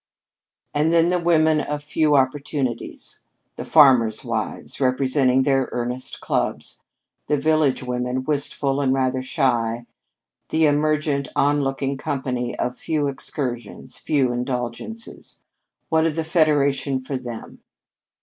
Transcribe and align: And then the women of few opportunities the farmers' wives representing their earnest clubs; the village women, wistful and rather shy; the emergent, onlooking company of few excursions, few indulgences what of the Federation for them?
And 0.73 0.91
then 0.91 1.09
the 1.09 1.19
women 1.19 1.61
of 1.61 1.83
few 1.83 2.15
opportunities 2.15 3.21
the 3.55 3.63
farmers' 3.63 4.25
wives 4.25 4.81
representing 4.81 5.43
their 5.43 5.69
earnest 5.71 6.21
clubs; 6.21 6.81
the 7.27 7.37
village 7.37 7.83
women, 7.83 8.23
wistful 8.23 8.81
and 8.81 8.93
rather 8.95 9.21
shy; 9.21 9.85
the 10.49 10.65
emergent, 10.65 11.27
onlooking 11.35 11.97
company 11.97 12.57
of 12.57 12.75
few 12.75 13.07
excursions, 13.07 13.99
few 13.99 14.31
indulgences 14.31 15.43
what 15.89 16.07
of 16.07 16.15
the 16.15 16.23
Federation 16.23 17.03
for 17.03 17.15
them? 17.15 17.59